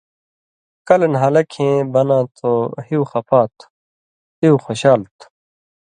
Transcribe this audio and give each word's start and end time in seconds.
کلہۡ 0.87 1.09
نھالہ 1.13 1.41
کھیں 1.51 1.75
بناں 1.93 2.25
تھو 2.35 2.51
”ہیُو 2.85 3.01
خپا 3.11 3.41
تُھو“،”ہیُو 3.57 4.53
خوشال 4.63 5.01
تُھو“، 5.17 5.27